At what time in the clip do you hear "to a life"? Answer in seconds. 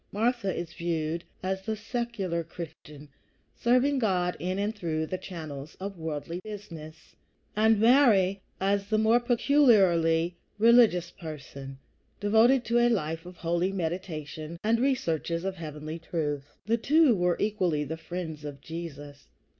12.65-13.27